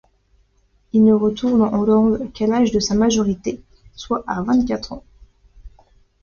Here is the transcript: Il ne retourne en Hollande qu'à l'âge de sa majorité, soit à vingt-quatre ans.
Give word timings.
Il 0.93 1.03
ne 1.03 1.13
retourne 1.13 1.61
en 1.61 1.75
Hollande 1.79 2.33
qu'à 2.33 2.47
l'âge 2.47 2.71
de 2.71 2.79
sa 2.79 2.95
majorité, 2.95 3.61
soit 3.93 4.23
à 4.25 4.41
vingt-quatre 4.41 4.93
ans. 4.93 5.03